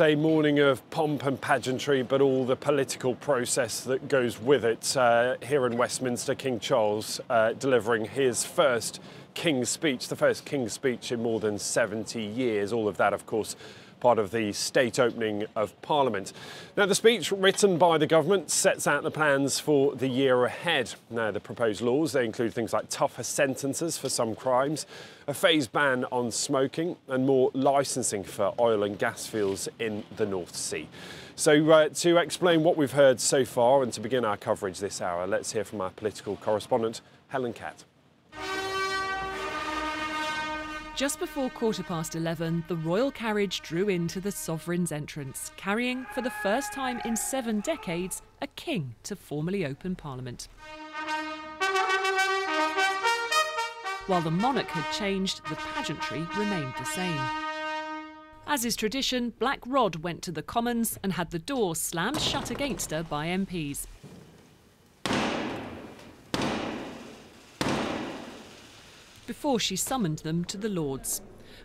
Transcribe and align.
A 0.00 0.16
morning 0.16 0.58
of 0.58 0.88
pomp 0.90 1.24
and 1.24 1.40
pageantry, 1.40 2.02
but 2.02 2.20
all 2.20 2.44
the 2.44 2.56
political 2.56 3.14
process 3.14 3.82
that 3.82 4.08
goes 4.08 4.40
with 4.40 4.64
it. 4.64 4.96
Uh, 4.96 5.36
here 5.40 5.66
in 5.66 5.76
Westminster, 5.76 6.34
King 6.34 6.58
Charles 6.58 7.20
uh, 7.30 7.52
delivering 7.52 8.04
his 8.04 8.44
first 8.44 9.00
King's 9.34 9.68
speech, 9.68 10.08
the 10.08 10.16
first 10.16 10.44
King's 10.44 10.72
speech 10.72 11.12
in 11.12 11.22
more 11.22 11.38
than 11.38 11.58
70 11.58 12.20
years. 12.20 12.72
All 12.72 12.88
of 12.88 12.96
that, 12.96 13.12
of 13.12 13.24
course, 13.26 13.54
part 14.04 14.18
of 14.18 14.32
the 14.32 14.52
state 14.52 14.98
opening 14.98 15.46
of 15.56 15.80
Parliament. 15.80 16.34
Now, 16.76 16.84
the 16.84 16.94
speech 16.94 17.32
written 17.32 17.78
by 17.78 17.96
the 17.96 18.06
government 18.06 18.50
sets 18.50 18.86
out 18.86 19.02
the 19.02 19.10
plans 19.10 19.58
for 19.58 19.96
the 19.96 20.08
year 20.08 20.44
ahead. 20.44 20.92
Now, 21.08 21.30
the 21.30 21.40
proposed 21.40 21.80
laws, 21.80 22.12
they 22.12 22.26
include 22.26 22.52
things 22.52 22.74
like 22.74 22.90
tougher 22.90 23.22
sentences 23.22 23.96
for 23.96 24.10
some 24.10 24.34
crimes, 24.34 24.84
a 25.26 25.32
phased 25.32 25.72
ban 25.72 26.04
on 26.12 26.30
smoking, 26.30 26.96
and 27.08 27.24
more 27.24 27.50
licensing 27.54 28.24
for 28.24 28.52
oil 28.60 28.82
and 28.82 28.98
gas 28.98 29.26
fields 29.26 29.70
in 29.78 30.04
the 30.18 30.26
North 30.26 30.54
Sea. 30.54 30.86
So, 31.34 31.70
uh, 31.70 31.88
to 31.88 32.18
explain 32.18 32.62
what 32.62 32.76
we've 32.76 32.92
heard 32.92 33.20
so 33.20 33.46
far 33.46 33.82
and 33.82 33.90
to 33.94 34.00
begin 34.00 34.26
our 34.26 34.36
coverage 34.36 34.80
this 34.80 35.00
hour, 35.00 35.26
let's 35.26 35.52
hear 35.52 35.64
from 35.64 35.80
our 35.80 35.88
political 35.88 36.36
correspondent, 36.36 37.00
Helen 37.28 37.54
Catt. 37.54 37.84
Just 40.96 41.18
before 41.18 41.50
quarter 41.50 41.82
past 41.82 42.14
11, 42.14 42.66
the 42.68 42.76
royal 42.76 43.10
carriage 43.10 43.62
drew 43.62 43.88
into 43.88 44.20
the 44.20 44.30
sovereign's 44.30 44.92
entrance, 44.92 45.50
carrying, 45.56 46.06
for 46.14 46.22
the 46.22 46.30
first 46.30 46.72
time 46.72 47.00
in 47.04 47.16
seven 47.16 47.58
decades, 47.60 48.22
a 48.40 48.46
king 48.46 48.94
to 49.02 49.16
formally 49.16 49.66
open 49.66 49.96
Parliament. 49.96 50.46
While 54.06 54.20
the 54.20 54.30
monarch 54.30 54.68
had 54.68 54.88
changed, 54.92 55.40
the 55.48 55.56
pageantry 55.56 56.24
remained 56.38 56.74
the 56.78 56.84
same. 56.84 57.20
As 58.46 58.64
is 58.64 58.76
tradition, 58.76 59.30
Black 59.40 59.58
Rod 59.66 59.96
went 59.96 60.22
to 60.22 60.30
the 60.30 60.42
Commons 60.42 60.96
and 61.02 61.14
had 61.14 61.32
the 61.32 61.40
door 61.40 61.74
slammed 61.74 62.20
shut 62.20 62.52
against 62.52 62.92
her 62.92 63.02
by 63.02 63.26
MPs. 63.26 63.88
Before 69.26 69.58
she 69.58 69.76
summoned 69.76 70.18
them 70.20 70.44
to 70.46 70.56
the 70.56 70.68
Lords. 70.68 71.20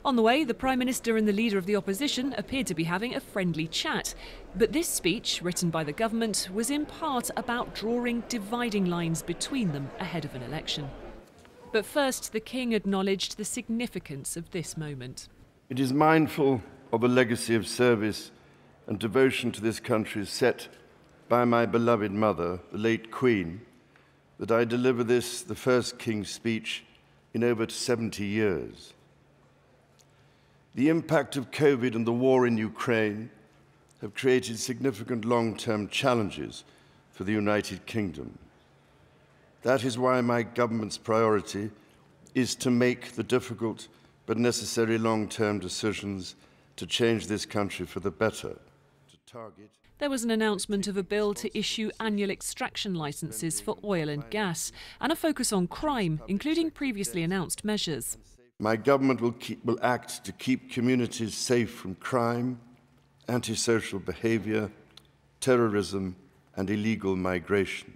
On 0.06 0.16
the 0.16 0.22
way, 0.22 0.44
the 0.44 0.54
Prime 0.54 0.80
Minister 0.80 1.18
and 1.18 1.28
the 1.28 1.34
Leader 1.34 1.58
of 1.58 1.66
the 1.66 1.76
Opposition 1.76 2.34
appeared 2.38 2.68
to 2.68 2.76
be 2.76 2.86
having 2.86 3.16
a 3.16 3.20
friendly 3.20 3.68
chat. 3.68 4.16
But 4.56 4.72
this 4.72 4.88
speech, 4.88 5.42
written 5.42 5.70
by 5.70 5.84
the 5.84 5.92
government, 5.92 6.50
was 6.54 6.70
in 6.70 6.86
part 6.86 7.30
about 7.36 7.76
drawing 7.76 8.24
dividing 8.30 8.86
lines 8.86 9.22
between 9.22 9.74
them 9.74 9.90
ahead 10.00 10.24
of 10.24 10.36
an 10.36 10.44
election. 10.44 10.90
But 11.74 11.86
first, 11.86 12.32
the 12.32 12.40
King 12.40 12.72
acknowledged 12.74 13.38
the 13.38 13.46
significance 13.46 14.38
of 14.38 14.52
this 14.52 14.78
moment. 14.78 15.28
It 15.70 15.80
is 15.80 15.94
mindful 15.94 16.62
of 16.94 17.04
a 17.04 17.08
legacy 17.08 17.56
of 17.56 17.68
service 17.68 18.32
and 18.88 18.98
devotion 18.98 19.52
to 19.52 19.62
this 19.62 19.80
country 19.80 20.26
set 20.26 20.68
by 21.28 21.46
my 21.46 21.66
beloved 21.66 22.12
mother, 22.12 22.60
the 22.72 22.78
late 22.78 23.12
Queen, 23.12 23.62
that 24.40 24.50
I 24.50 24.64
deliver 24.64 25.04
this, 25.04 25.42
the 25.42 25.54
first 25.54 26.00
King's 26.00 26.30
speech 26.32 26.86
in 27.34 27.44
over 27.44 27.68
70 27.70 28.26
years. 28.26 28.94
The 30.76 30.90
impact 30.90 31.36
of 31.36 31.52
COVID 31.52 31.96
and 31.96 32.06
the 32.06 32.14
war 32.14 32.48
in 32.48 32.58
Ukraine 32.58 33.30
have 34.02 34.14
created 34.14 34.58
significant 34.58 35.26
long-term 35.26 35.90
challenges 35.90 36.64
for 37.12 37.24
the 37.24 37.34
United 37.34 37.86
Kingdom. 37.86 38.38
That 39.64 39.84
is 39.84 39.98
why 39.98 40.22
my 40.22 40.44
government's 40.44 40.98
priority 40.98 41.70
is 42.34 42.56
to 42.56 42.70
make 42.72 43.14
the 43.14 43.24
difficult 43.24 43.88
but 44.26 44.38
necessary 44.38 44.98
long-term 44.98 45.60
decisions 45.60 46.36
to 46.78 46.86
change 46.86 47.28
this 47.28 47.46
country 47.46 47.86
for 47.86 48.00
the 48.00 48.12
better. 48.12 48.54
To 48.54 49.18
target 49.26 49.70
there 50.00 50.10
was 50.10 50.24
an 50.24 50.32
announcement 50.32 50.88
of 50.88 50.96
a 50.96 51.04
bill 51.04 51.34
to 51.34 51.58
issue 51.58 51.92
annual 52.00 52.30
extraction 52.30 52.96
licences 52.96 53.60
for 53.60 53.78
oil 53.84 54.08
and 54.08 54.28
gas 54.30 54.72
and 55.02 55.12
a 55.12 55.16
focus 55.16 55.52
on 55.52 55.68
crime, 55.68 56.22
including 56.28 56.72
previously 56.72 57.22
announced 57.22 57.66
measures. 57.66 58.18
My 58.60 58.78
government 58.78 59.22
will, 59.22 59.34
keep, 59.34 59.64
will 59.64 59.80
act 59.82 60.24
to 60.24 60.32
keep 60.32 60.72
communities 60.72 61.36
safe 61.36 61.72
from 61.72 61.96
crime, 61.96 62.60
antisocial 63.28 64.00
behaviour, 64.00 64.72
terrorism 65.42 66.16
and 66.56 66.70
illegal 66.70 67.16
migration. 67.16 67.94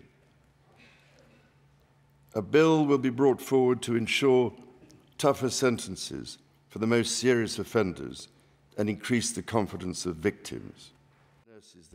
A 2.35 2.41
bill 2.41 2.85
will 2.85 2.97
be 2.97 3.09
brought 3.09 3.41
forward 3.41 3.81
to 3.83 3.95
ensure 3.95 4.53
tougher 5.17 5.49
sentences 5.49 6.37
for 6.69 6.79
the 6.79 6.87
most 6.87 7.17
serious 7.17 7.59
offenders 7.59 8.27
and 8.77 8.89
increase 8.89 9.31
the 9.31 9.41
confidence 9.41 10.05
of 10.05 10.15
victims. 10.15 10.91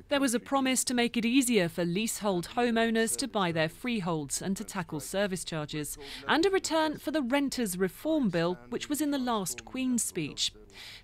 There 0.09 0.21
was 0.21 0.35
a 0.35 0.41
promise 0.41 0.85
to 0.85 0.95
make 0.95 1.17
it 1.17 1.25
easier 1.25 1.69
for 1.69 1.85
leasehold 1.85 2.51
homeowners 2.57 3.17
to 3.17 3.29
buy 3.29 3.53
their 3.53 3.69
freeholds 3.69 4.41
and 4.41 4.57
to 4.57 4.65
tackle 4.65 5.01
service 5.01 5.45
charges, 5.45 5.99
and 6.27 6.45
a 6.47 6.51
return 6.51 6.99
for 6.99 7.11
the 7.11 7.23
Renters 7.23 7.77
Reform 7.77 8.31
Bill, 8.31 8.59
which 8.71 8.89
was 8.89 9.01
in 9.01 9.11
the 9.11 9.19
last 9.19 9.65
Queen's 9.65 10.03
speech. 10.03 10.53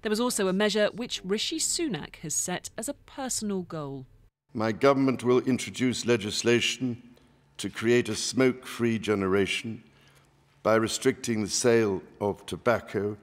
There 0.02 0.10
was 0.10 0.20
also 0.20 0.48
a 0.48 0.52
measure 0.52 0.88
which 0.94 1.20
Rishi 1.24 1.58
Sunak 1.58 2.16
has 2.16 2.34
set 2.34 2.70
as 2.78 2.88
a 2.88 2.94
personal 2.94 3.62
goal. 3.62 4.06
My 4.54 4.72
government 4.72 5.24
will 5.24 5.40
introduce 5.40 6.06
legislation 6.06 7.02
to 7.58 7.68
create 7.68 8.08
a 8.08 8.14
smoke 8.14 8.66
free 8.66 8.98
generation 8.98 9.82
by 10.62 10.76
restricting 10.76 11.42
the 11.42 11.50
sale 11.50 12.02
of 12.20 12.46
tobacco 12.46 13.16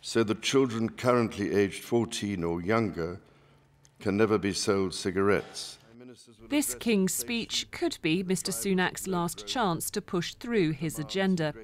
so 0.00 0.24
that 0.24 0.42
children 0.42 0.88
currently 0.88 1.54
aged 1.54 1.84
14 1.84 2.42
or 2.42 2.60
younger 2.62 3.20
can 4.00 4.16
never 4.16 4.38
be 4.38 4.52
sold 4.52 4.94
cigarettes. 4.94 5.78
This 6.48 6.74
King's 6.74 7.14
speech 7.14 7.70
could 7.70 7.98
be 8.02 8.24
Mr 8.24 8.52
Sunak's 8.52 9.06
last 9.06 9.46
chance 9.46 9.90
to 9.90 10.00
push 10.00 10.34
through 10.34 10.72
his 10.72 10.98
agenda. 10.98 11.54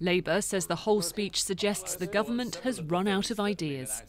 Labour 0.00 0.40
says 0.40 0.66
the 0.66 0.76
whole 0.76 1.02
speech 1.02 1.42
suggests 1.42 1.96
the 1.96 2.06
government 2.06 2.56
has 2.64 2.80
run 2.82 3.08
out 3.08 3.30
of 3.30 3.38
ideas. 3.38 4.02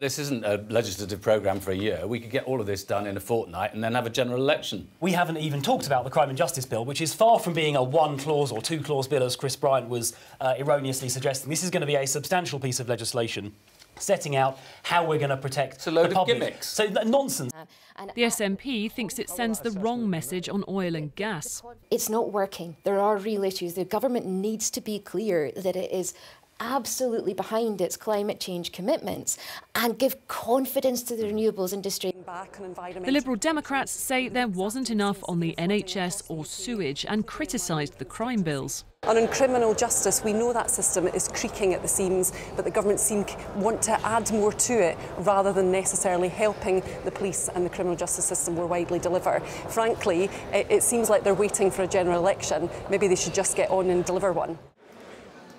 This 0.00 0.18
isn't 0.18 0.44
a 0.44 0.64
legislative 0.68 1.20
programme 1.20 1.60
for 1.60 1.70
a 1.70 1.76
year. 1.76 2.06
We 2.06 2.20
could 2.20 2.30
get 2.30 2.44
all 2.44 2.60
of 2.60 2.66
this 2.66 2.84
done 2.84 3.06
in 3.06 3.16
a 3.16 3.20
fortnight 3.20 3.74
and 3.74 3.82
then 3.82 3.94
have 3.94 4.06
a 4.06 4.10
general 4.10 4.40
election. 4.40 4.88
We 5.00 5.12
haven't 5.12 5.38
even 5.38 5.62
talked 5.62 5.86
about 5.86 6.04
the 6.04 6.10
Crime 6.10 6.28
and 6.28 6.38
Justice 6.38 6.64
Bill, 6.64 6.84
which 6.84 7.00
is 7.00 7.14
far 7.14 7.38
from 7.38 7.54
being 7.54 7.76
a 7.76 7.82
one 7.82 8.18
clause 8.18 8.52
or 8.52 8.60
two 8.60 8.80
clause 8.80 9.08
bill, 9.08 9.22
as 9.22 9.36
Chris 9.36 9.56
Bryant 9.56 9.88
was 9.88 10.14
uh, 10.40 10.54
erroneously 10.58 11.08
suggesting. 11.08 11.50
This 11.50 11.62
is 11.62 11.70
going 11.70 11.82
to 11.82 11.86
be 11.86 11.96
a 11.96 12.06
substantial 12.06 12.58
piece 12.58 12.80
of 12.80 12.88
legislation 12.88 13.52
setting 14.00 14.36
out 14.36 14.58
how 14.82 15.04
we're 15.04 15.18
going 15.18 15.30
to 15.30 15.36
protect 15.36 15.74
it's 15.74 15.86
a 15.86 15.90
load 15.90 16.10
the 16.10 16.14
public. 16.14 16.36
Of 16.36 16.42
gimmicks. 16.42 16.66
So 16.66 16.86
nonsense. 16.86 17.52
Uh, 17.54 18.06
the 18.14 18.22
SNP 18.22 18.90
thinks 18.92 19.18
it 19.18 19.28
sends 19.28 19.60
the 19.60 19.72
wrong 19.72 20.08
message 20.08 20.48
on 20.48 20.64
oil 20.68 20.94
and 20.94 21.14
gas. 21.14 21.62
It's 21.90 22.08
not 22.08 22.32
working. 22.32 22.76
There 22.84 22.98
are 22.98 23.16
real 23.16 23.44
issues. 23.44 23.74
The 23.74 23.84
government 23.84 24.26
needs 24.26 24.70
to 24.70 24.80
be 24.80 24.98
clear 24.98 25.52
that 25.56 25.76
it 25.76 25.92
is 25.92 26.14
absolutely 26.60 27.34
behind 27.34 27.80
its 27.80 27.96
climate 27.96 28.38
change 28.38 28.70
commitments 28.70 29.38
and 29.74 29.98
give 29.98 30.28
confidence 30.28 31.02
to 31.02 31.16
the 31.16 31.24
renewables 31.24 31.72
industry. 31.72 32.12
The 32.26 33.10
Liberal 33.10 33.36
Democrats 33.36 33.90
say 33.90 34.28
there 34.28 34.46
wasn't 34.46 34.90
enough 34.90 35.18
on 35.24 35.40
the 35.40 35.54
NHS 35.58 36.24
or 36.28 36.44
sewage 36.44 37.04
and 37.08 37.26
criticised 37.26 37.98
the 37.98 38.04
crime 38.04 38.42
bills. 38.42 38.84
And 39.04 39.18
on 39.18 39.28
criminal 39.28 39.74
justice, 39.74 40.22
we 40.22 40.34
know 40.34 40.52
that 40.52 40.70
system 40.70 41.06
is 41.06 41.26
creaking 41.28 41.72
at 41.72 41.80
the 41.80 41.88
seams, 41.88 42.34
but 42.54 42.66
the 42.66 42.70
government 42.70 43.00
seem 43.00 43.24
want 43.56 43.80
to 43.82 43.92
add 44.06 44.30
more 44.30 44.52
to 44.52 44.74
it 44.74 44.98
rather 45.20 45.54
than 45.54 45.72
necessarily 45.72 46.28
helping 46.28 46.82
the 47.06 47.10
police 47.10 47.48
and 47.48 47.64
the 47.64 47.70
criminal 47.70 47.96
justice 47.96 48.26
system 48.26 48.56
more 48.56 48.66
widely 48.66 48.98
deliver. 48.98 49.40
Frankly, 49.70 50.24
it, 50.52 50.66
it 50.68 50.82
seems 50.82 51.08
like 51.08 51.24
they're 51.24 51.32
waiting 51.32 51.70
for 51.70 51.82
a 51.82 51.86
general 51.86 52.18
election. 52.18 52.68
Maybe 52.90 53.08
they 53.08 53.16
should 53.16 53.32
just 53.32 53.56
get 53.56 53.70
on 53.70 53.88
and 53.88 54.04
deliver 54.04 54.34
one. 54.34 54.58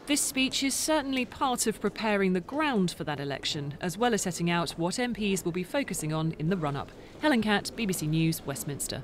This 0.08 0.20
speech 0.20 0.64
is 0.64 0.74
certainly 0.74 1.26
part 1.26 1.68
of 1.68 1.80
preparing 1.80 2.34
the 2.34 2.42
ground 2.42 2.92
for 2.92 3.04
that 3.04 3.20
election, 3.20 3.76
as 3.80 4.00
well 4.00 4.16
as 4.16 4.24
setting 4.24 4.50
out 4.50 4.72
what 4.72 4.96
MPs 4.96 5.46
will 5.46 5.52
be 5.52 5.64
focusing 5.64 6.12
on 6.12 6.34
in 6.40 6.50
the 6.50 6.58
run 6.58 6.76
up. 6.76 6.92
Helen 7.22 7.44
Catt, 7.44 7.72
BBC 7.78 8.10
News, 8.10 8.44
Westminster. 8.44 9.04